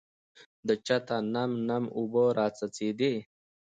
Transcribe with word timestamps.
د 0.67 0.69
چته 0.85 1.15
نم 1.33 1.51
نم 1.67 1.83
اوبه 1.97 2.23
راڅڅېدې. 2.37 3.13